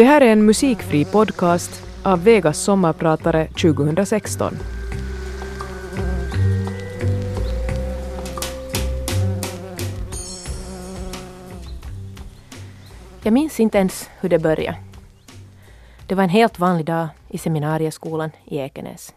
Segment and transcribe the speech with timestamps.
[0.00, 4.54] Det här är en musikfri podcast av Vegas sommarpratare 2016.
[13.22, 14.78] Jag minns inte ens hur det började.
[16.06, 19.14] Det var en helt vanlig dag i seminarieskolan i Ekenäs.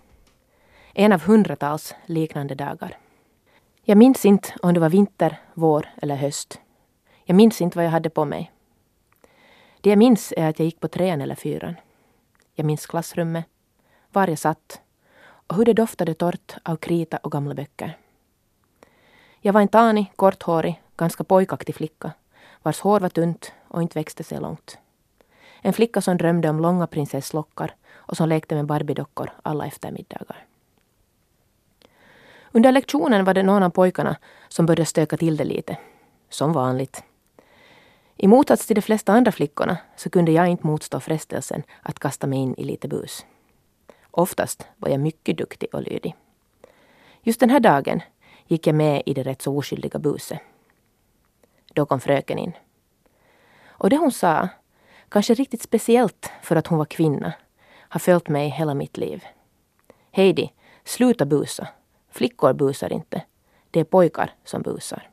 [0.93, 2.97] En av hundratals liknande dagar.
[3.83, 6.59] Jag minns inte om det var vinter, vår eller höst.
[7.25, 8.51] Jag minns inte vad jag hade på mig.
[9.83, 11.75] Det jag minns är att jag gick på trean eller fyran.
[12.55, 13.45] Jag minns klassrummet,
[14.11, 14.81] var jag satt
[15.47, 17.97] och hur det doftade torrt av krita och gamla böcker.
[19.41, 22.11] Jag var en tanig, korthårig, ganska pojkaktig flicka
[22.61, 24.77] vars hår var tunt och inte växte sig långt.
[25.61, 30.45] En flicka som drömde om långa prinsesslockar och som lekte med Barbiedockor alla eftermiddagar.
[32.51, 34.15] Under lektionen var det någon av pojkarna
[34.47, 35.77] som började stöka till det lite.
[36.29, 37.03] Som vanligt.
[38.17, 42.27] I motsats till de flesta andra flickorna så kunde jag inte motstå frestelsen att kasta
[42.27, 43.25] mig in i lite bus.
[44.11, 46.15] Oftast var jag mycket duktig och lydig.
[47.21, 48.01] Just den här dagen
[48.47, 50.39] gick jag med i det rätt så oskyldiga buset.
[51.73, 52.51] Då kom fröken in.
[53.65, 54.47] Och det hon sa,
[55.09, 57.33] kanske riktigt speciellt för att hon var kvinna,
[57.77, 59.23] har följt mig hela mitt liv.
[60.11, 61.67] Heidi, sluta busa.
[62.09, 63.21] Flickor busar inte.
[63.71, 65.12] Det är pojkar som busar.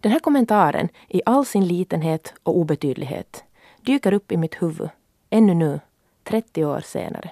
[0.00, 3.44] Den här kommentaren i all sin litenhet och obetydlighet
[3.80, 4.88] dyker upp i mitt huvud
[5.30, 5.80] ännu nu,
[6.24, 7.30] 30 år senare.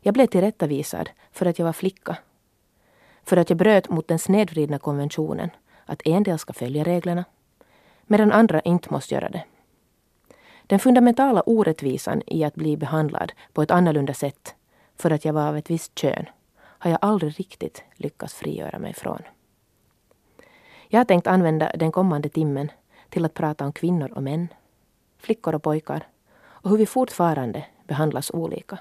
[0.00, 2.16] Jag blev tillrättavisad för att jag var flicka.
[3.24, 5.50] För att jag bröt mot den snedvridna konventionen
[5.84, 7.24] att en del ska följa reglerna
[8.02, 9.44] medan andra inte måste göra det.
[10.62, 14.54] Den fundamentala orättvisan i att bli behandlad på ett annorlunda sätt
[14.96, 18.94] för att jag var av ett visst kön har jag aldrig riktigt lyckats frigöra mig
[18.94, 19.22] från.
[20.92, 22.70] Jag har tänkt använda den kommande timmen
[23.08, 24.48] till att prata om kvinnor och män,
[25.18, 26.06] flickor och pojkar
[26.40, 28.78] och hur vi fortfarande behandlas olika.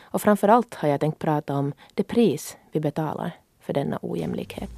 [0.00, 4.70] Och framför allt har jag tänkt prata om det pris vi betalar för denna ojämlikhet.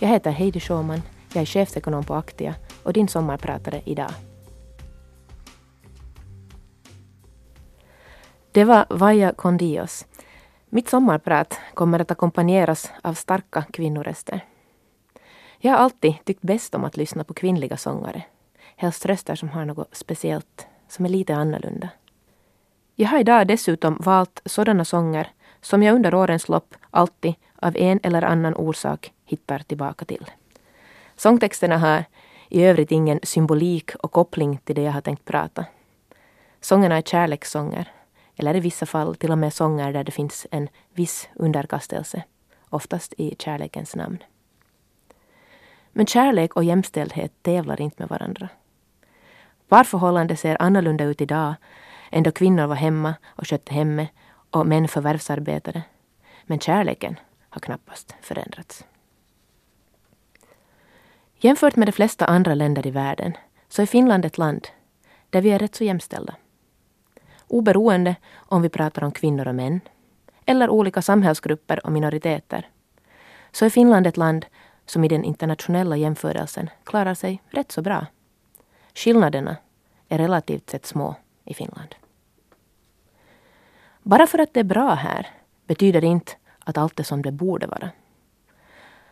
[0.00, 1.02] Jag heter Heidi Schauman,
[1.34, 4.10] jag är chefsekonom på Aktia och din sommarpratare idag.
[8.52, 10.06] Det var Vaja Kondios.
[10.68, 14.44] Mitt sommarprat kommer att ackompanjeras av starka kvinnoröster.
[15.64, 18.22] Jag har alltid tyckt bäst om att lyssna på kvinnliga sångare.
[18.76, 21.88] Helst röster som har något speciellt, som är lite annorlunda.
[22.94, 25.28] Jag har idag dessutom valt sådana sånger
[25.60, 30.30] som jag under årens lopp alltid av en eller annan orsak hittar tillbaka till.
[31.16, 32.04] Sångtexterna har
[32.48, 35.64] i övrigt ingen symbolik och koppling till det jag har tänkt prata.
[36.60, 37.92] Sångerna är kärlekssånger,
[38.36, 42.22] eller i vissa fall till och med sånger där det finns en viss underkastelse,
[42.70, 44.18] oftast i kärlekens namn.
[45.96, 48.48] Men kärlek och jämställdhet tävlar inte med varandra.
[49.68, 51.54] Parförhållanden ser annorlunda ut idag
[52.10, 54.10] än då kvinnor var hemma och skötte hemmet
[54.50, 55.82] och män förvärvsarbetade.
[56.46, 57.16] Men kärleken
[57.48, 58.84] har knappast förändrats.
[61.36, 63.36] Jämfört med de flesta andra länder i världen
[63.68, 64.68] så är Finland ett land
[65.30, 66.34] där vi är rätt så jämställda.
[67.48, 69.80] Oberoende om vi pratar om kvinnor och män
[70.46, 72.68] eller olika samhällsgrupper och minoriteter
[73.52, 74.46] så är Finland ett land
[74.86, 78.06] som i den internationella jämförelsen klarar sig rätt så bra.
[78.94, 79.56] Skillnaderna
[80.08, 81.14] är relativt sett små
[81.44, 81.94] i Finland.
[84.02, 85.26] Bara för att det är bra här
[85.66, 87.90] betyder det inte att allt är som det borde vara.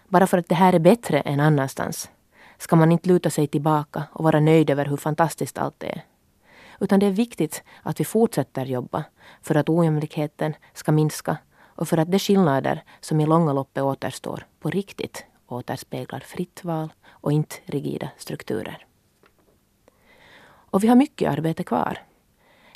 [0.08, 2.10] Bara för att det här är bättre än annanstans
[2.58, 6.04] ska man inte luta sig tillbaka och vara nöjd över hur fantastiskt allt är.
[6.80, 9.04] Utan det är viktigt att vi fortsätter jobba
[9.42, 14.46] för att ojämlikheten ska minska och för att de skillnader som i långa loppet återstår
[14.60, 18.86] på riktigt återspeglar fritt val och inte rigida strukturer.
[20.44, 21.98] Och vi har mycket arbete kvar.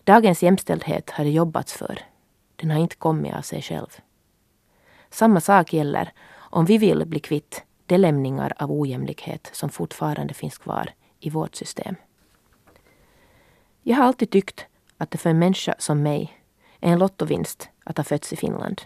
[0.04, 1.98] Dagens jämställdhet har det jobbats för.
[2.56, 4.00] Den har inte kommit av sig själv.
[5.10, 10.58] Samma sak gäller om vi vill bli kvitt de lämningar av ojämlikhet som fortfarande finns
[10.58, 10.90] kvar
[11.20, 11.96] i vårt system.
[13.82, 16.43] Jag har alltid tyckt att det för en människa som mig
[16.81, 18.82] är en lottovinst att ha fötts i Finland.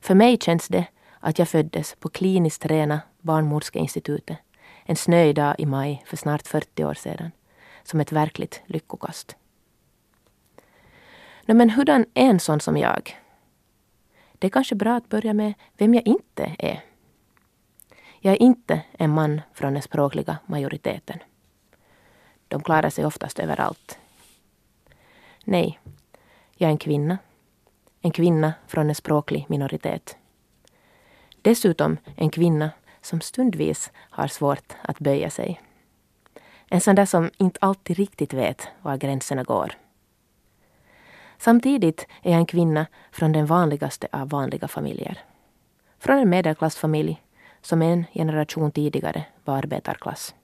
[0.00, 0.86] För mig känns det
[1.20, 4.38] att jag föddes på kliniskt rena Barnmorskeinstitutet
[4.84, 7.30] en snöig dag i maj för snart 40 år sedan
[7.82, 9.36] som ett verkligt lyckokast.
[11.46, 13.16] No, men hurdan är en sån som jag?
[14.32, 16.84] Det är kanske bra att börja med vem jag inte är.
[18.20, 21.18] Jag är inte en man från den språkliga majoriteten.
[22.48, 23.98] De klarar sig oftast överallt.
[25.44, 25.80] Nej,
[26.56, 27.18] jag är en kvinna.
[28.00, 30.16] En kvinna från en språklig minoritet.
[31.46, 32.70] Dessutom en kvinna
[33.00, 35.60] som stundvis har svårt att böja sig.
[36.68, 39.72] En sån där som inte alltid riktigt vet var gränserna går.
[41.38, 45.18] Samtidigt är jag en kvinna från den vanligaste av vanliga familjer.
[45.98, 47.22] Från en medelklassfamilj
[47.62, 50.34] som en generation tidigare var arbetarklass.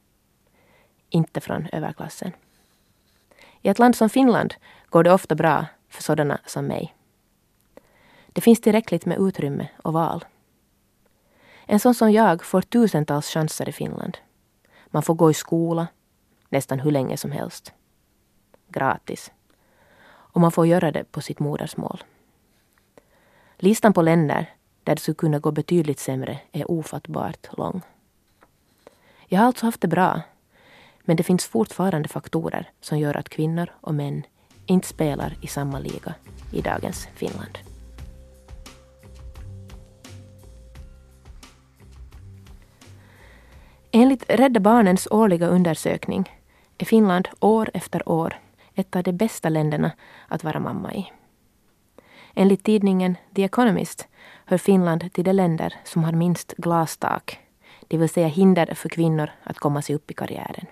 [1.10, 2.32] Inte från överklassen.
[3.62, 4.54] I ett land som Finland
[4.88, 6.94] går det ofta bra för sådana som mig.
[8.32, 10.24] Det finns tillräckligt med utrymme och val.
[11.66, 14.18] En sån som jag får tusentals chanser i Finland.
[14.86, 15.86] Man får gå i skola
[16.48, 17.72] nästan hur länge som helst.
[18.68, 19.32] Gratis.
[20.04, 22.04] Och man får göra det på sitt modersmål.
[23.56, 24.54] Listan på länder
[24.84, 27.80] där det skulle kunna gå betydligt sämre är ofattbart lång.
[29.26, 30.20] Jag har alltså haft det bra,
[31.04, 34.22] men det finns fortfarande faktorer som gör att kvinnor och män
[34.66, 36.14] inte spelar i samma liga
[36.52, 37.71] i dagens Finland.
[43.94, 46.30] Enligt Rädda Barnens årliga undersökning
[46.78, 48.40] är Finland år efter år
[48.74, 49.92] ett av de bästa länderna
[50.28, 51.12] att vara mamma i.
[52.34, 54.08] Enligt tidningen The Economist
[54.44, 57.38] hör Finland till de länder som har minst glastak,
[57.88, 60.66] det vill säga hinder för kvinnor att komma sig upp i karriären.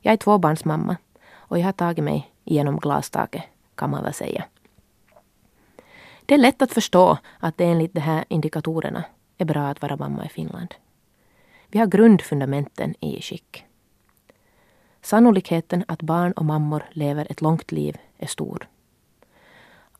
[0.00, 0.96] Jag är tvåbarnsmamma
[1.32, 3.42] och jag har tagit mig igenom glastaket,
[3.74, 4.44] kan man väl säga.
[6.26, 9.04] Det är lätt att förstå att det enligt de här indikatorerna
[9.38, 10.74] är bra att vara mamma i Finland.
[11.72, 13.64] Vi har grundfundamenten i skick.
[15.02, 18.68] Sannolikheten att barn och mammor lever ett långt liv är stor.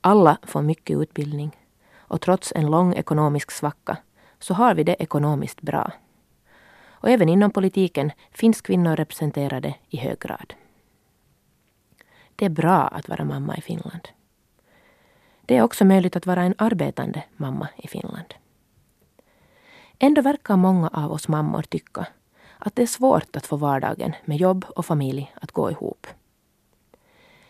[0.00, 1.56] Alla får mycket utbildning
[1.94, 3.96] och trots en lång ekonomisk svacka
[4.38, 5.92] så har vi det ekonomiskt bra.
[6.84, 10.54] Och även inom politiken finns kvinnor representerade i hög grad.
[12.36, 14.08] Det är bra att vara mamma i Finland.
[15.46, 18.34] Det är också möjligt att vara en arbetande mamma i Finland.
[20.04, 22.06] Ändå verkar många av oss mammor tycka
[22.58, 26.06] att det är svårt att få vardagen med jobb och familj att gå ihop.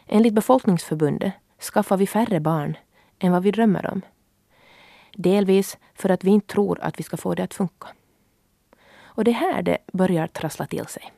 [0.06, 1.32] Enligt Befolkningsförbundet
[1.72, 2.76] skaffar vi färre barn
[3.18, 4.02] än vad vi drömmer om.
[5.14, 7.88] Delvis för att vi inte tror att vi ska få det att funka.
[9.02, 11.12] Och det är här det börjar trassla till sig.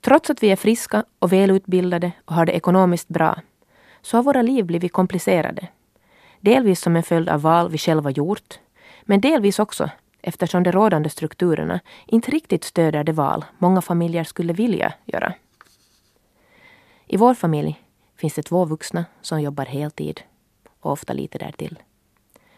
[0.00, 3.40] Trots att vi är friska och välutbildade och har det ekonomiskt bra
[4.02, 5.68] så har våra liv blivit komplicerade.
[6.40, 8.58] Delvis som en följd av val vi själva gjort
[9.02, 9.90] men delvis också
[10.22, 15.34] eftersom de rådande strukturerna inte riktigt stöder det val många familjer skulle vilja göra.
[17.06, 17.82] I vår familj
[18.16, 20.20] finns det två vuxna som jobbar heltid
[20.80, 21.78] och ofta lite därtill.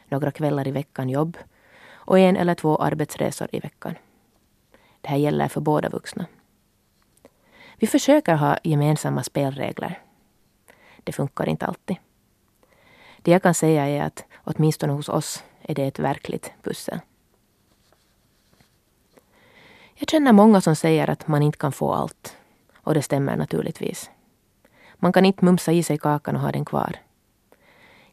[0.08, 1.38] Några kvällar i veckan jobb
[1.92, 3.94] och en eller två arbetsresor i veckan.
[5.00, 6.26] Det här gäller för båda vuxna.
[7.76, 10.02] Vi försöker ha gemensamma spelregler.
[11.04, 11.96] Det funkar inte alltid.
[13.22, 17.00] Det jag kan säga är att åtminstone hos oss är det ett verkligt pussel.
[19.94, 22.36] Jag känner många som säger att man inte kan få allt.
[22.76, 24.10] Och det stämmer naturligtvis.
[24.94, 26.96] Man kan inte mumsa i sig kakan och ha den kvar.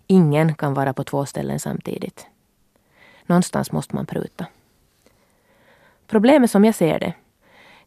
[0.08, 2.28] Ingen kan vara på två ställen samtidigt.
[3.26, 4.46] Någonstans måste man pruta.
[6.08, 7.14] Problemet som jag ser det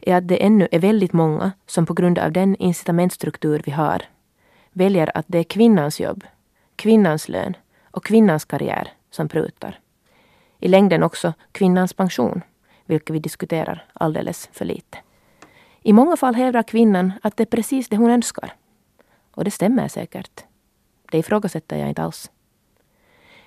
[0.00, 4.03] är att det ännu är väldigt många som på grund av den incitamentstruktur vi har
[4.73, 6.25] väljer att det är kvinnans jobb,
[6.76, 9.81] kvinnans lön och kvinnans karriär som prutar.
[10.59, 12.43] I längden också kvinnans pension,
[12.85, 14.99] vilket vi diskuterar alldeles för lite.
[15.82, 18.55] I många fall hävdar kvinnan att det är precis det hon önskar.
[19.31, 20.44] Och det stämmer säkert.
[21.10, 22.31] Det ifrågasätter jag inte alls.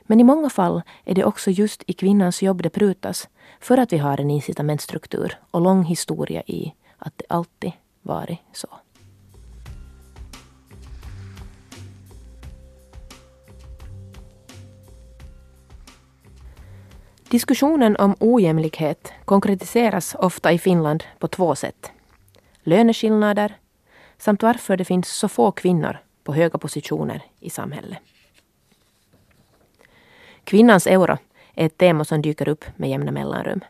[0.02, 3.94] Men i många fall är det också just i kvinnans jobb det prutas för att
[3.94, 8.68] vi har en incitamentstruktur och lång historia i att det alltid varit så.
[17.30, 21.92] Diskussionen om ojämlikhet konkretiseras ofta i Finland på två sätt.
[22.64, 23.58] Löneskillnader
[24.18, 27.98] samt varför det finns så få kvinnor på höga positioner i samhället.
[30.44, 31.18] Kvinnans euro
[31.54, 33.62] är ett tema som dyker upp med jämna mellanrum.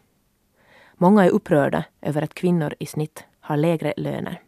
[0.98, 4.42] Många är upprörda över att kvinnor i snitt har lägre löner.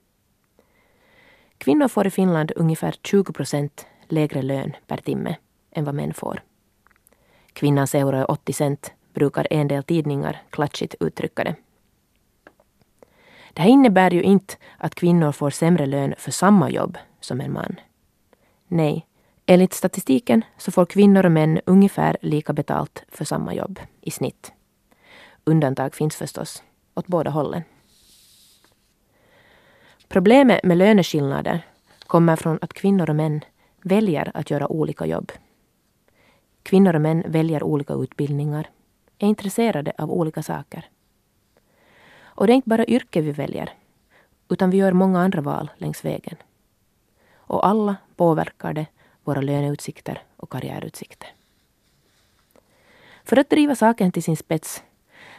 [1.57, 5.35] Kvinnor får i Finland ungefär 20 procent lägre lön per timme
[5.71, 6.41] än vad män får.
[7.53, 11.55] Kvinnans euro är 80 cent brukar en del tidningar klatschigt uttrycka det.
[13.53, 17.53] Det här innebär ju inte att kvinnor får sämre lön för samma jobb som en
[17.53, 17.75] man.
[18.67, 19.07] Nej,
[19.45, 24.51] enligt statistiken så får kvinnor och män ungefär lika betalt för samma jobb i snitt.
[25.43, 26.63] Undantag finns förstås,
[26.95, 27.63] åt båda hållen.
[30.07, 31.62] Problemet med löneskillnader
[32.07, 33.41] kommer från att kvinnor och män
[33.81, 35.31] väljer att göra olika jobb.
[36.63, 38.69] Kvinnor och män väljer olika utbildningar,
[39.19, 40.89] är intresserade av olika saker.
[42.19, 43.69] Och det är inte bara yrke vi väljer,
[44.50, 46.38] utan vi gör många andra val längs vägen.
[47.36, 48.86] Och alla påverkar det
[49.24, 51.29] våra löneutsikter och karriärutsikter.
[53.24, 54.83] För att driva saken till sin spets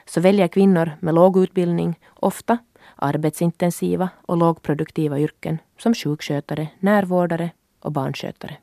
[0.07, 2.59] så väljer kvinnor med låg utbildning ofta
[2.97, 8.57] arbetsintensiva och lågproduktiva yrken som sjukskötare, närvårdare och barnskötare.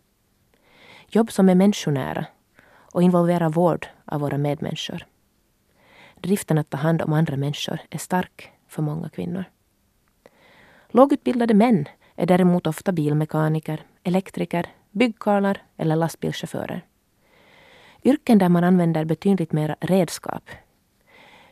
[1.08, 2.26] Jobb som är människonära
[2.92, 5.06] och involverar vård av våra medmänniskor.
[6.16, 9.46] Driften att ta hand om andra människor är stark för många kvinnor.
[10.90, 11.86] Lågutbildade män
[12.16, 16.86] är däremot ofta bilmekaniker, elektriker, byggkarlar eller lastbilschaufförer.
[18.04, 20.50] Yrken där man använder betydligt mer redskap.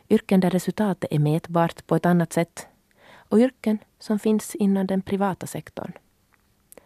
[0.09, 2.67] Yrken där resultatet är mätbart på ett annat sätt.
[3.13, 5.91] Och yrken som finns inom den privata sektorn.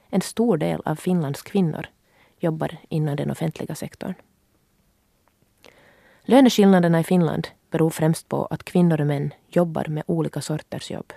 [0.10, 1.88] En stor del av Finlands kvinnor
[2.40, 4.14] jobbar inom den offentliga sektorn.
[6.30, 11.14] Löneskillnaderna i Finland beror främst på att kvinnor och män jobbar med olika sorters jobb.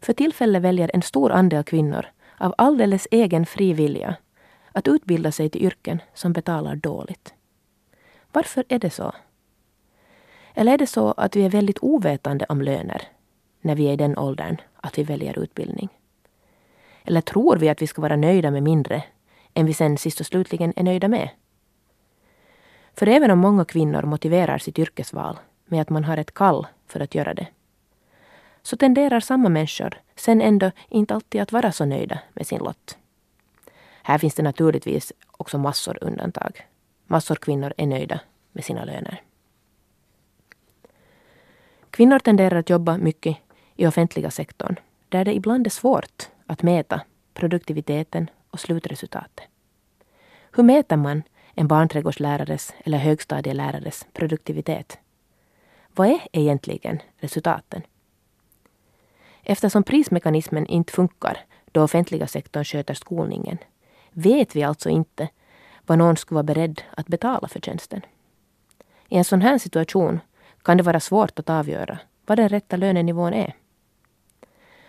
[0.00, 2.06] För tillfället väljer en stor andel kvinnor
[2.38, 4.16] av alldeles egen fri vilja
[4.72, 7.34] att utbilda sig till yrken som betalar dåligt.
[8.32, 9.12] Varför är det så?
[10.54, 13.02] Eller är det så att vi är väldigt ovetande om löner
[13.60, 15.88] när vi är i den åldern att vi väljer utbildning?
[17.04, 19.04] Eller tror vi att vi ska vara nöjda med mindre
[19.54, 21.28] än vi sen sist och slutligen är nöjda med?
[22.98, 27.00] För även om många kvinnor motiverar sitt yrkesval med att man har ett kall för
[27.00, 27.46] att göra det,
[28.62, 32.98] så tenderar samma människor sen ändå inte alltid att vara så nöjda med sin lott.
[34.02, 36.66] Här finns det naturligtvis också massor undantag.
[37.06, 38.20] Massor kvinnor är nöjda
[38.52, 39.22] med sina löner.
[41.90, 43.36] Kvinnor tenderar att jobba mycket
[43.76, 44.76] i offentliga sektorn,
[45.08, 47.00] där det ibland är svårt att mäta
[47.34, 49.48] produktiviteten och slutresultatet.
[50.52, 51.22] Hur mäter man
[51.56, 54.98] en barnträdgårdslärares eller högstadielärares produktivitet?
[55.94, 57.82] Vad är egentligen resultaten?
[59.42, 61.38] Eftersom prismekanismen inte funkar
[61.72, 63.58] då offentliga sektorn sköter skolningen
[64.10, 65.28] vet vi alltså inte
[65.86, 68.00] vad någon skulle vara beredd att betala för tjänsten.
[69.08, 70.20] I en sån här situation
[70.62, 73.54] kan det vara svårt att avgöra vad den rätta lönenivån är.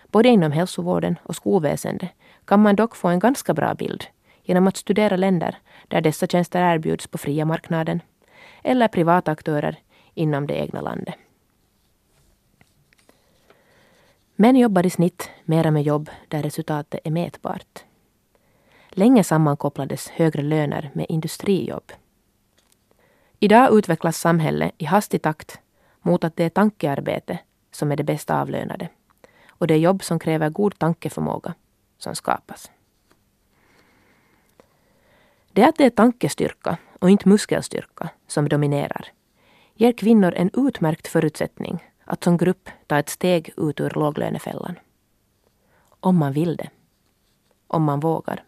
[0.07, 2.09] Både inom hälsovården och skolväsendet
[2.45, 4.05] kan man dock få en ganska bra bild
[4.47, 8.01] genom att studera länder där dessa tjänster erbjuds på fria marknaden
[8.63, 9.79] eller privata aktörer
[10.13, 11.15] inom det egna landet.
[14.35, 17.83] Män jobbar i snitt mera med jobb där resultatet är mätbart.
[18.89, 21.91] Länge sammankopplades högre löner med industrijobb.
[23.39, 25.59] Idag utvecklas samhället i hastig takt
[26.01, 27.39] mot att det är tankearbete
[27.71, 28.89] som är det bästa avlönade
[29.47, 31.53] och det är jobb som kräver god tankeförmåga
[31.97, 32.71] som skapas.
[35.57, 39.07] Det att det är tankestyrka och inte muskelstyrka som dominerar
[39.73, 44.79] ger kvinnor en utmärkt förutsättning att som grupp ta ett steg ut ur låglönefällan.
[45.99, 46.69] Om man vill det.
[47.67, 48.43] Om man vågar.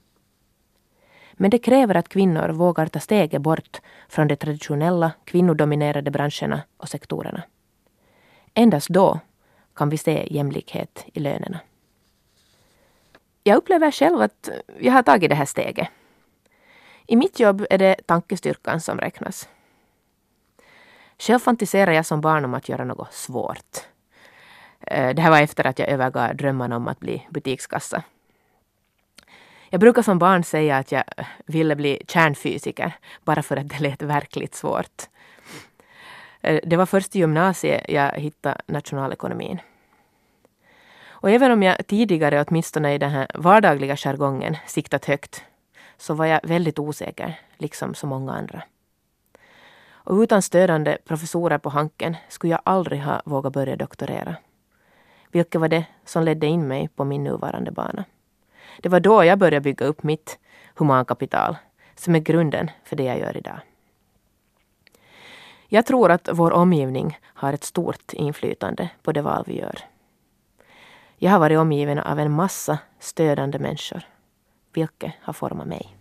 [1.33, 6.89] Men det kräver att kvinnor vågar ta steget bort från de traditionella kvinnodominerade branscherna och
[6.89, 7.43] sektorerna.
[8.53, 9.19] Endast då
[9.75, 11.59] kan vi se jämlikhet i lönerna.
[13.43, 14.49] Jag upplever själv att
[14.79, 15.89] jag har tagit det här steget.
[17.11, 19.49] I mitt jobb är det tankestyrkan som räknas.
[21.17, 23.77] Själv fantiserade jag som barn om att göra något svårt.
[24.81, 28.03] Eh, det här var efter att jag övergav drömmen om att bli butikskassa.
[29.69, 31.03] Jag brukar som barn säga att jag
[31.45, 32.91] ville bli kärnfysiker
[33.23, 35.03] bara för att det lät verkligt svårt.
[36.41, 39.59] Eh, det var först i gymnasiet jag hittade nationalekonomin.
[41.21, 45.43] Och även om jag tidigare, åtminstone i den här vardagliga jargongen, siktat högt,
[45.99, 48.63] så var jag väldigt osäker, liksom så många andra.
[49.91, 54.35] Och utan stödande professorer på Hanken skulle jag aldrig ha vågat börja doktorera.
[55.31, 58.05] Vilket var det som ledde in mig på min nuvarande bana.
[58.81, 60.39] Det var då jag började bygga upp mitt
[60.75, 61.57] humankapital,
[61.95, 63.59] som är grunden för det jag gör idag.
[65.67, 69.79] Jag tror att vår omgivning har ett stort inflytande på det val vi gör.
[71.17, 74.03] Jag har varit omgiven av en massa stödande människor,
[74.73, 75.95] vilket har format mig.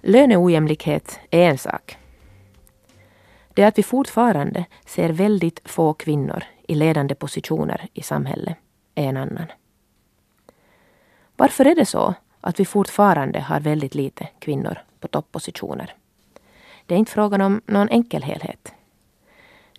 [0.00, 1.96] Löneojämlikhet är en sak.
[3.54, 8.56] Det är att vi fortfarande ser väldigt få kvinnor i ledande positioner i samhället
[8.94, 9.46] är en annan.
[11.36, 15.94] Varför är det så att vi fortfarande har väldigt lite kvinnor på toppositioner?
[16.86, 18.74] Det är inte frågan om någon enkel helhet.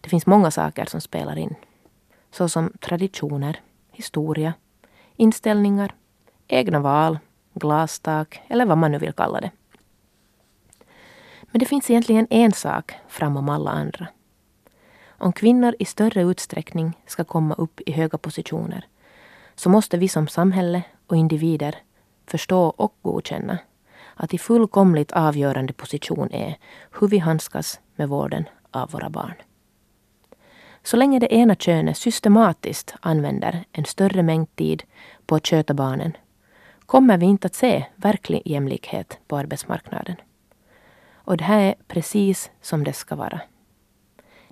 [0.06, 1.56] Det finns många saker som spelar in.
[2.32, 3.60] Såsom traditioner,
[3.92, 4.54] historia,
[5.16, 5.96] inställningar,
[6.48, 7.20] egna val,
[7.54, 9.52] glastak eller vad man nu vill kalla det.
[11.42, 14.08] Men det finns egentligen en sak framom alla andra.
[15.08, 18.88] Om kvinnor i större utsträckning ska komma upp i höga positioner
[19.56, 21.76] så måste vi som samhälle och individer
[22.26, 23.58] förstå och godkänna
[24.16, 26.58] att i fullkomligt avgörande position är
[27.00, 29.36] hur vi handskas med vården av våra barn.
[30.86, 34.84] Så länge det ena könet systematiskt använder en större mängd tid
[35.26, 36.18] på att sköta barnen
[36.86, 40.16] kommer vi inte att se verklig jämlikhet på arbetsmarknaden.
[41.14, 43.42] Och det här är precis som det ska vara.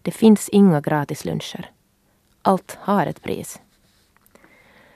[0.02, 1.72] Det finns inga gratisluncher.
[2.42, 3.62] Allt har ett pris.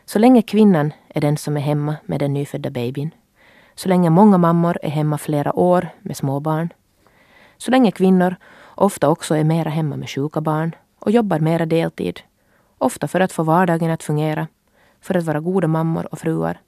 [0.05, 3.11] Så länge kvinnan är den som är hemma med den nyfödda babyn,
[3.75, 6.73] så länge många mammor är hemma flera år med småbarn,
[7.57, 8.35] så länge kvinnor
[8.75, 12.19] ofta också är mera hemma med sjuka barn och jobbar mera deltid,
[12.77, 14.47] ofta för att få vardagen att fungera,
[15.01, 16.59] för att vara goda mammor och fruar,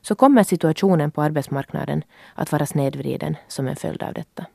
[0.00, 2.04] så kommer situationen på arbetsmarknaden
[2.34, 4.46] att vara snedvriden som en följd av detta.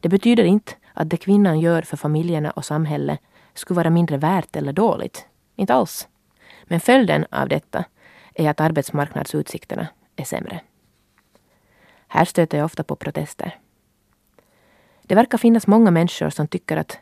[0.00, 3.20] Det betyder inte att det kvinnan gör för familjerna och samhället
[3.54, 5.26] skulle vara mindre värt eller dåligt.
[5.56, 6.08] Inte alls.
[6.64, 7.84] Men följden av detta
[8.34, 10.60] är att arbetsmarknadsutsikterna är sämre.
[12.08, 13.58] Här stöter jag ofta på protester.
[15.02, 16.98] Det verkar finnas många människor som tycker att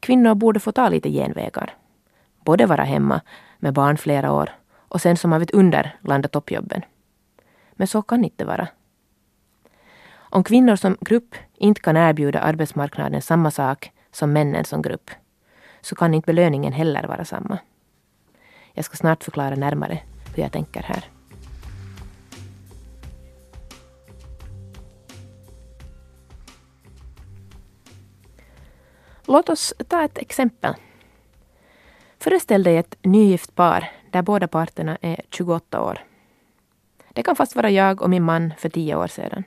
[0.00, 1.74] kvinnor borde få ta lite genvägar.
[2.44, 3.20] Både vara hemma
[3.58, 6.82] med barn flera år och sen som av ett under landa toppjobben.
[7.72, 8.68] Men så kan inte vara.
[10.30, 15.10] Om kvinnor som grupp inte kan erbjuda arbetsmarknaden samma sak som männen som grupp
[15.80, 17.58] så kan inte belöningen heller vara samma.
[18.72, 20.02] Jag ska snart förklara närmare
[20.34, 21.17] hur jag tänker här.
[29.30, 30.74] Låt oss ta ett exempel.
[32.18, 35.98] Föreställ dig ett nygift par där båda parterna är 28 år.
[37.08, 39.44] Det kan fast vara jag och min man för tio år sedan.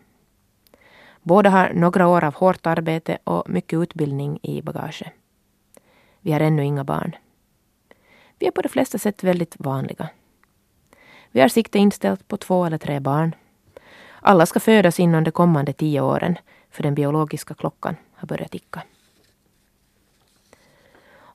[1.22, 5.04] Båda har några år av hårt arbete och mycket utbildning i bagage.
[6.20, 7.16] Vi har ännu inga barn.
[8.40, 10.10] Vi är på de flesta sätt väldigt vanliga.
[11.32, 13.36] Vi har sikte inställt på två eller tre barn.
[14.20, 16.38] Alla ska födas inom de kommande tio åren,
[16.70, 18.84] för den biologiska klockan har börjat ticka.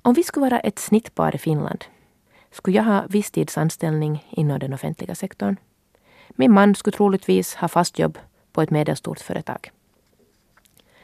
[0.06, 1.84] Om vi skulle vara ett snittpar i Finland
[2.50, 5.56] skulle jag ha visstidsanställning inom den offentliga sektorn.
[6.28, 8.18] Min man skulle troligtvis ha fast jobb
[8.52, 9.70] på ett medelstort företag.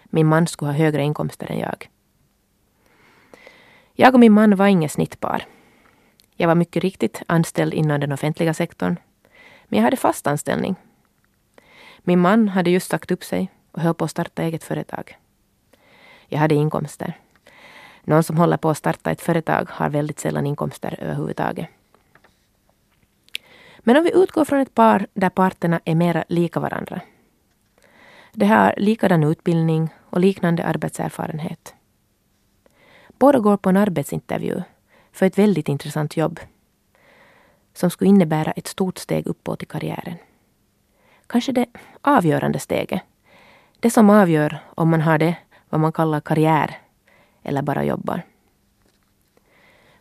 [0.05, 1.91] Min man skulle ha högre inkomster än jag.
[3.93, 5.47] Jag och min man var inget snittpar.
[6.37, 8.97] Jag var mycket riktigt anställd inom den offentliga sektorn.
[9.65, 10.77] Men jag hade fast anställning.
[11.99, 15.17] Min man hade just sagt upp sig och höll på att starta eget företag.
[16.27, 17.19] Jag hade inkomster.
[18.05, 21.69] Någon som håller på att starta ett företag har väldigt sällan inkomster överhuvudtaget.
[23.79, 27.01] Men om vi utgår från ett par där parterna är mera lika varandra.
[28.33, 31.75] De har likadan utbildning och liknande arbetserfarenhet.
[33.09, 34.63] Båda går på en arbetsintervju
[35.13, 36.41] för ett väldigt intressant jobb
[37.75, 40.17] som skulle innebära ett stort steg uppåt i karriären.
[41.27, 41.67] Kanske det
[42.01, 43.03] avgörande steget.
[43.81, 45.37] Det som avgör om man har det
[45.69, 46.82] vad man kallar karriär
[47.43, 48.23] eller bara jobbar.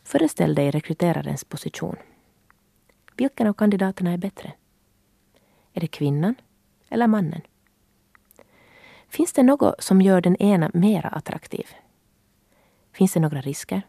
[0.04, 1.96] Föreställ dig rekryterarens position.
[3.16, 4.54] Vilken av kandidaterna är bättre?
[5.74, 6.36] Är det kvinnan
[6.90, 7.42] eller mannen?
[9.10, 11.68] Finns det något som gör den ena mera attraktiv?
[12.94, 13.82] Finns det några risker?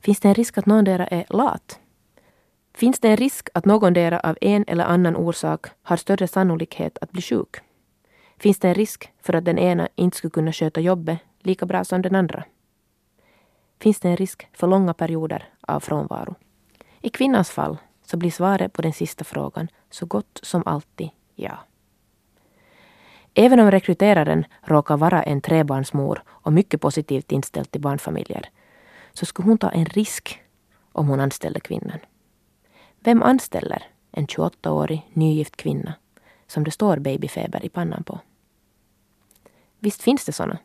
[0.00, 1.80] Finns det en risk att någondera är lat?
[2.74, 7.12] Finns det en risk att någondera av en eller annan orsak har större sannolikhet att
[7.12, 7.56] bli sjuk?
[8.36, 11.84] Finns det en risk för att den ena inte skulle kunna sköta jobbet lika bra
[11.84, 12.44] som den andra?
[13.80, 16.34] Finns det en risk för långa perioder av frånvaro?
[17.00, 21.58] I kvinnans fall så blir svaret på den sista frågan så gott som alltid ja.
[23.34, 28.50] Även om rekryteraren råkar vara en trebarnsmor och mycket positivt inställd till barnfamiljer
[29.12, 30.42] så skulle hon ta en risk
[30.92, 31.98] om hon anställde kvinnan.
[33.00, 35.94] Vem anställer en 28-årig nygift kvinna
[36.46, 38.20] som det står babyfeber i pannan på?
[39.78, 40.58] Visst finns det sådana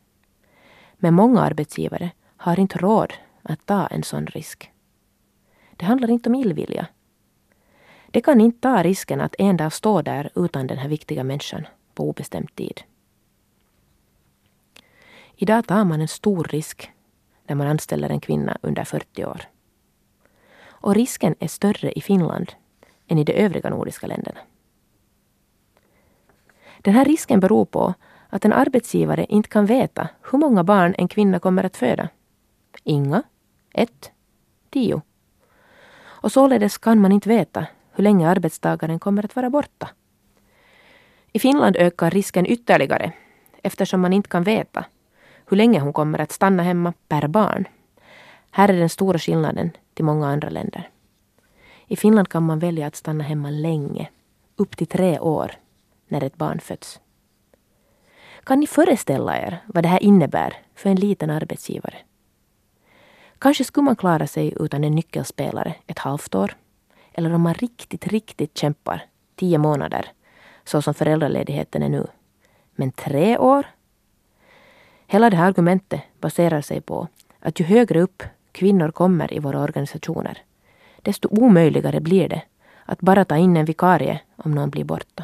[1.04, 4.72] men många arbetsgivare har inte råd att ta en sån risk.
[5.78, 6.88] Det handlar inte om illvilja.
[8.08, 11.68] De kan inte ta risken att en dag stå där utan den här viktiga människan
[11.94, 12.82] på obestämd tid.
[15.36, 16.92] Idag tar man en stor risk
[17.48, 19.42] när man anställer en kvinna under 40 år.
[20.63, 22.54] Och risken är större i Finland
[23.08, 24.39] än i de övriga nordiska länderna.
[26.82, 27.94] Den här risken beror på
[28.34, 32.10] att en arbetsgivare inte kan veta hur många barn en kvinna kommer att föda.
[32.84, 33.24] Inga,
[33.74, 34.12] ett,
[34.69, 35.02] tio.
[36.02, 39.89] Och således kan man inte veta hur länge arbetstagaren kommer att vara borta.
[41.32, 43.12] I Finland ökar risken ytterligare
[43.63, 44.86] eftersom man inte kan veta
[45.46, 47.67] hur länge hon kommer att stanna hemma per barn.
[48.52, 50.89] Här är den stora skillnaden till många andra länder.
[51.88, 54.10] I Finland kan man välja att stanna hemma länge,
[54.56, 55.52] upp till tre år,
[56.08, 57.00] när ett barn föds.
[58.43, 61.95] Kan ni föreställa er vad det här innebär för en liten arbetsgivare?
[63.39, 66.56] Kanske skulle man klara sig utan en nyckelspelare ett halvt år.
[67.13, 70.06] Eller om man riktigt, riktigt kämpar tio månader,
[70.63, 72.08] så som föräldraledigheten är nu.
[72.75, 73.65] Men tre år?
[75.08, 77.08] Hela det här argumentet baserar sig på
[77.39, 80.38] att ju högre upp kvinnor kommer i våra organisationer,
[81.01, 82.41] desto omöjligare blir det
[82.86, 85.23] att bara ta in en vikarie om någon blir borta.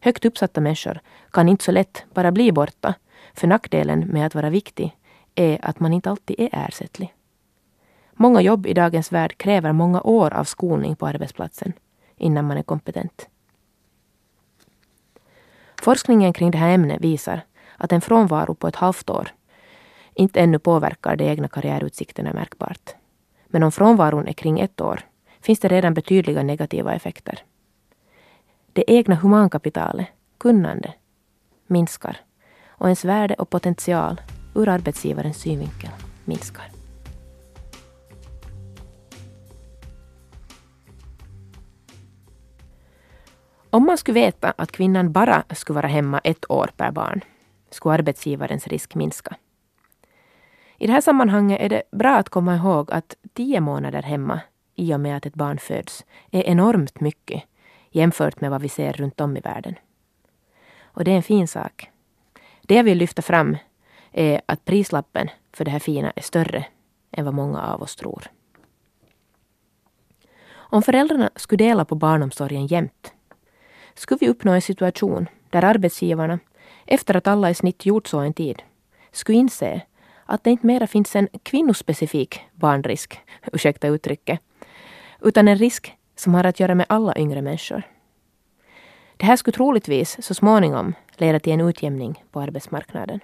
[0.00, 2.94] Högt uppsatta människor kan inte så lätt bara bli borta,
[3.34, 4.96] för nackdelen med att vara viktig
[5.34, 7.14] är att man inte alltid är ersättlig.
[8.12, 11.72] Många jobb i dagens värld kräver många år av skolning på arbetsplatsen
[12.16, 13.28] innan man är kompetent.
[15.82, 17.40] Forskningen kring det här ämnet visar
[17.76, 19.32] att en frånvaro på ett halvt år
[20.14, 22.94] inte ännu påverkar de egna karriärutsikterna märkbart.
[23.46, 25.00] Men om frånvaron är kring ett år
[25.40, 27.42] finns det redan betydliga negativa effekter.
[28.72, 30.06] Det egna humankapitalet,
[30.38, 30.94] kunnande,
[31.66, 32.16] minskar
[32.68, 34.20] och ens värde och potential
[34.54, 35.90] ur arbetsgivarens synvinkel
[36.24, 36.64] minskar.
[43.70, 47.20] Om man skulle veta att kvinnan bara skulle vara hemma ett år per barn
[47.70, 49.36] skulle arbetsgivarens risk minska.
[50.78, 54.40] I det här sammanhanget är det bra att komma ihåg att tio månader hemma
[54.74, 57.42] i och med att ett barn föds är enormt mycket
[57.90, 59.74] jämfört med vad vi ser runt om i världen.
[60.82, 61.90] Och det är en fin sak.
[62.62, 63.56] Det jag vill lyfta fram
[64.12, 66.66] är att prislappen för det här fina är större
[67.10, 68.30] än vad många av oss tror.
[70.52, 73.12] Om föräldrarna skulle dela på barnomsorgen jämt
[73.94, 76.38] skulle vi uppnå en situation där arbetsgivarna,
[76.86, 78.62] efter att alla i snitt gjort så en tid,
[79.12, 79.82] skulle inse
[80.24, 83.20] att det inte mera finns en kvinnospecifik barnrisk,
[83.52, 84.40] ursäkta uttrycket,
[85.20, 87.82] utan en risk som har att göra med alla yngre människor.
[89.16, 93.20] Det här skulle troligtvis så småningom leda till en utjämning på arbetsmarknaden.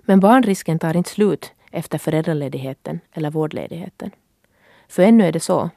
[0.00, 4.10] Men barnrisken tar inte slut efter föräldraledigheten eller vårdledigheten.
[4.88, 5.70] För ännu är det så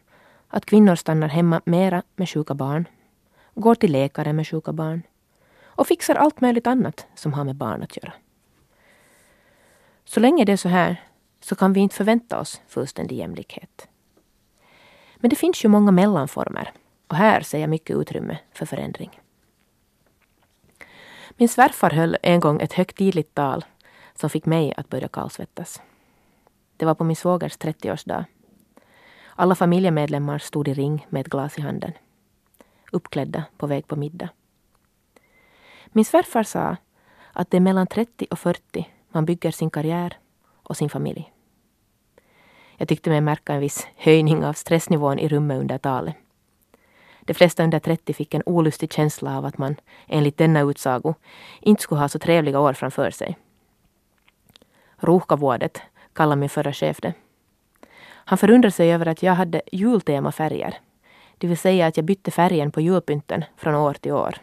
[0.47, 2.87] att kvinnor stannar hemma mera med sjuka barn,
[3.55, 5.01] går till läkare med sjuka barn
[5.63, 8.13] och fixar allt möjligt annat som har med barn att göra.
[10.05, 11.03] Så länge det är så här
[11.41, 13.87] så kan vi inte förvänta oss fullständig jämlikhet.
[15.21, 16.73] Men det finns ju många mellanformer
[17.07, 19.19] och här ser jag mycket utrymme för förändring.
[21.29, 23.65] Min svärfar höll en gång ett högtidligt tal
[24.15, 25.81] som fick mig att börja kallsvettas.
[26.77, 28.25] Det var på min svågers 30-årsdag.
[29.35, 31.91] Alla familjemedlemmar stod i ring med ett glas i handen.
[32.91, 34.29] Uppklädda på väg på middag.
[35.85, 36.77] Min svärfar sa
[37.33, 40.17] att det är mellan 30 och 40 man bygger sin karriär
[40.63, 41.31] och sin familj.
[42.81, 46.15] Jag tyckte mig märka en viss höjning av stressnivån i rummet under talet.
[47.21, 49.75] De flesta under 30 fick en olustig känsla av att man,
[50.07, 51.13] enligt denna utsago,
[51.59, 53.37] inte skulle ha så trevliga år framför sig.
[54.97, 55.81] Ruuhkavuodet
[56.13, 57.13] kallade min förra chef det.
[58.03, 60.79] Han förundrade sig över att jag hade jultemafärger.
[61.37, 64.35] Det vill säga att jag bytte färgen på julpynten från år till år.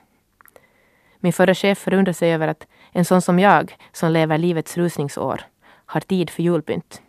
[1.21, 5.41] Min förra chef förundrade sig över att en sån som jag, som lever livets rusningsår,
[5.87, 7.03] har tid för julpynt.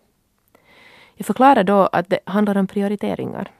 [1.19, 3.51] Jag förklarar då att det handlar om prioriteringar.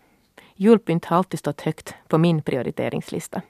[0.56, 3.42] Julpynt har alltid stått högt på min prioriteringslista.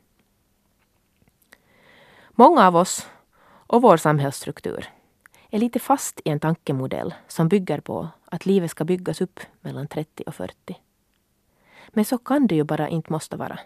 [2.29, 3.09] Många av oss
[3.43, 4.89] och vår samhällsstruktur
[5.49, 9.87] är lite fast i en tankemodell som bygger på att livet ska byggas upp mellan
[9.87, 10.77] 30 och 40.
[11.89, 13.59] Men så kan det ju bara inte måste vara.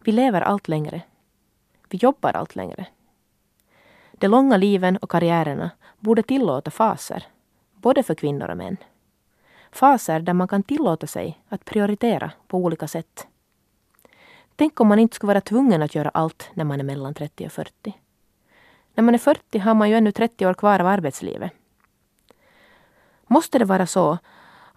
[0.00, 1.02] Vi lever allt längre.
[1.88, 2.86] Vi jobbar allt längre.
[4.12, 7.26] De långa liven och karriärerna borde tillåta faser,
[7.74, 8.76] både för kvinnor och män.
[9.72, 13.26] Faser där man kan tillåta sig att prioritera på olika sätt.
[14.56, 17.46] Tänk om man inte skulle vara tvungen att göra allt när man är mellan 30
[17.46, 17.94] och 40.
[18.94, 21.52] När man är 40 har man ju ännu 30 år kvar av arbetslivet.
[23.26, 24.18] Måste det vara så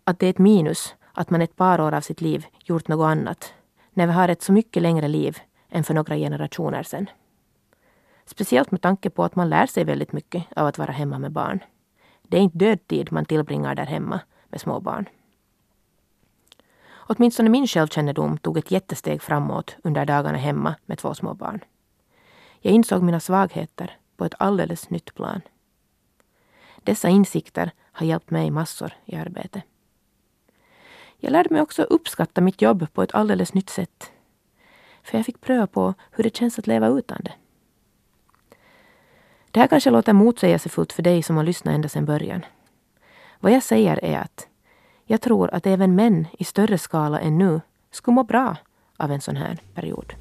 [0.03, 3.05] att det är ett minus att man ett par år av sitt liv gjort något
[3.05, 3.53] annat,
[3.93, 5.37] när vi har ett så mycket längre liv
[5.69, 7.09] än för några generationer sedan?
[8.25, 11.31] Speciellt med tanke på att man lär sig väldigt mycket av att vara hemma med
[11.31, 11.59] barn.
[12.21, 15.09] Det är inte dödtid man tillbringar där hemma med små barn.
[17.07, 21.59] Åtminstone min självkännedom tog ett jättesteg framåt under dagarna hemma med två små barn.
[22.59, 25.41] Jag insåg mina svagheter på ett alldeles nytt plan.
[26.77, 29.63] Dessa insikter har hjälpt mig massor i arbetet.
[31.17, 34.11] Jag lärde mig också uppskatta mitt jobb på ett alldeles nytt sätt.
[35.03, 37.33] För jag fick pröva på hur det känns att leva utan det.
[39.51, 42.45] Det här kanske låter motsägelsefullt för dig som har lyssnat ända sedan början.
[43.39, 44.47] Vad jag säger är att
[45.05, 48.55] jag tror att även män i större skala än nu skulle må bra
[48.97, 50.13] av en sån här period.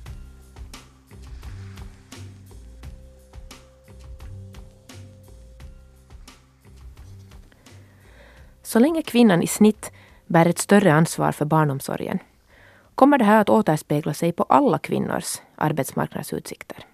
[8.62, 9.92] Så länge kvinnan i snitt
[10.26, 12.18] bär ett större ansvar för barnomsorgen
[12.94, 16.86] kommer det här att återspegla sig på alla kvinnors arbetsmarknadsutsikter.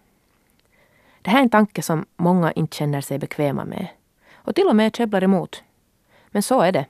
[1.23, 3.89] Det här är en tanke som många inte känner sig bekväma med
[4.35, 5.63] och till och med käbblar emot.
[6.31, 6.87] Men så är det.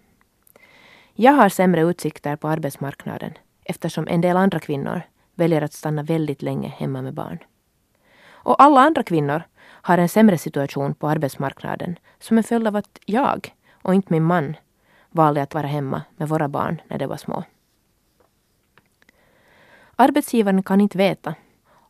[1.15, 3.33] Jag har sämre utsikter på arbetsmarknaden
[3.65, 5.03] eftersom en del andra kvinnor
[5.35, 7.39] väljer att stanna väldigt länge hemma med barn.
[8.31, 12.99] Och alla andra kvinnor har en sämre situation på arbetsmarknaden som en följd av att
[13.07, 14.57] jag och inte min man
[15.11, 17.45] valde att vara hemma med våra barn när de var små.
[19.97, 21.35] Arbetsgivaren kan inte veta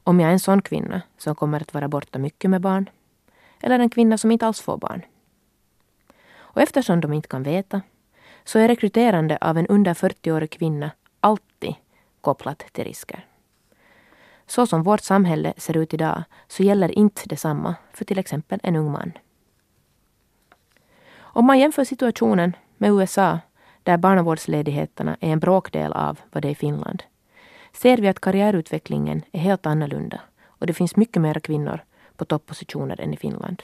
[0.05, 2.91] om jag är en sån kvinna som kommer att vara borta mycket med barn
[3.61, 5.03] eller en kvinna som inte alls får barn.
[6.53, 7.81] Och eftersom de inte kan veta
[8.45, 11.75] så är rekryterande av en under 40-årig kvinna alltid
[12.21, 13.27] kopplat till risker.
[14.47, 18.77] Så som vårt samhälle ser ut idag så gäller inte detsamma för till exempel en
[18.77, 19.13] ung man.
[21.17, 23.39] Om man jämför situationen med USA,
[23.83, 27.03] där barnavårdsledigheterna är en bråkdel av vad det är i Finland,
[27.73, 31.85] ser vi att karriärutvecklingen är helt annorlunda och det finns mycket mer kvinnor
[32.17, 33.63] på toppositioner än i Finland.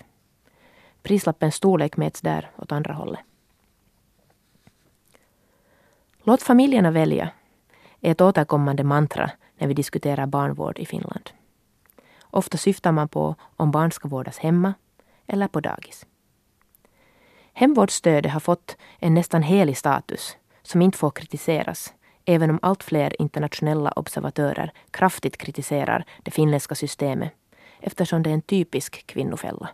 [1.06, 3.20] Prislappens storlek mäts där åt andra hållet.
[6.22, 7.30] Låt familjerna välja
[8.00, 11.30] är ett återkommande mantra när vi diskuterar barnvård i Finland.
[12.22, 14.74] Ofta syftar man på om barn ska vårdas hemma
[15.26, 16.06] eller på dagis.
[17.52, 23.22] Hemvårdsstödet har fått en nästan helig status som inte får kritiseras även om allt fler
[23.22, 27.32] internationella observatörer kraftigt kritiserar det finländska systemet
[27.80, 29.68] eftersom det är en typisk kvinnofälla.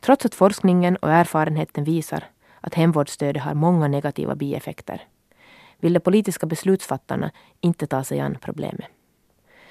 [0.00, 2.24] Trots att forskningen och erfarenheten visar
[2.60, 5.08] att hemvårdsstödet har många negativa bieffekter
[5.80, 7.30] vill de politiska beslutsfattarna
[7.60, 8.86] inte ta sig an problemet.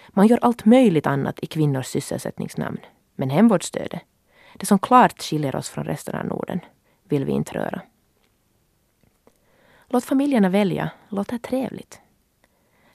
[0.10, 2.78] Man gör allt möjligt annat i kvinnors sysselsättningsnamn.
[3.16, 4.02] Men hemvårdsstödet,
[4.54, 6.60] det som klart skiljer oss från resten av Norden,
[7.04, 7.82] vill vi inte röra.
[9.90, 12.02] Låt familjerna välja låter trevligt.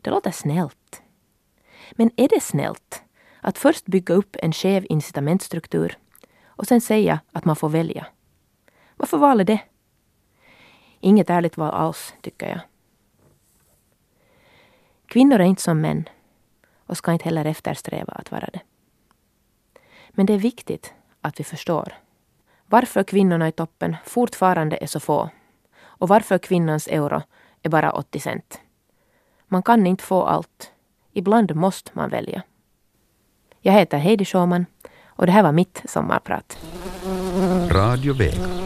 [0.00, 1.02] Det låter snällt.
[1.92, 3.02] Men är det snällt
[3.40, 5.98] att först bygga upp en skev incitamentstruktur
[6.62, 8.06] och sen säga att man får välja?
[8.96, 9.60] Varför valde det?
[11.00, 12.60] Inget ärligt val alls, tycker jag.
[15.06, 16.08] Kvinnor är inte som män
[16.86, 18.60] och ska inte heller eftersträva att vara det.
[20.10, 21.94] Men det är viktigt att vi förstår
[22.66, 25.30] varför kvinnorna i toppen fortfarande är så få
[25.80, 27.22] och varför kvinnans euro
[27.62, 28.60] är bara 80 cent.
[29.46, 30.72] Man kan inte få allt.
[31.12, 32.42] Ibland måste man välja.
[33.60, 34.66] Jag heter Heidi Schauman
[35.22, 36.58] och det här var mitt sommarprat.
[37.70, 38.61] Radio Vega.